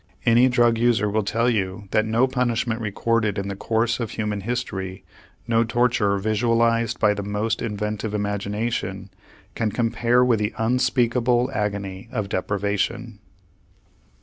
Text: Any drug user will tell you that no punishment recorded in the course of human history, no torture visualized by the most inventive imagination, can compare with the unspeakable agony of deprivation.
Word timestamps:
Any 0.25 0.49
drug 0.49 0.79
user 0.79 1.07
will 1.11 1.21
tell 1.21 1.47
you 1.47 1.87
that 1.91 2.07
no 2.07 2.25
punishment 2.25 2.81
recorded 2.81 3.37
in 3.37 3.49
the 3.49 3.55
course 3.55 3.99
of 3.99 4.09
human 4.09 4.41
history, 4.41 5.03
no 5.47 5.63
torture 5.63 6.17
visualized 6.17 6.99
by 6.99 7.13
the 7.13 7.21
most 7.21 7.61
inventive 7.61 8.15
imagination, 8.15 9.11
can 9.53 9.69
compare 9.69 10.25
with 10.25 10.39
the 10.39 10.55
unspeakable 10.57 11.51
agony 11.53 12.09
of 12.11 12.29
deprivation. 12.29 13.19